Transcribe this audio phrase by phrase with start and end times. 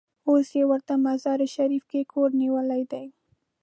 [0.29, 3.05] اوس یې ورته مزار شریف کې کور نیولی دی.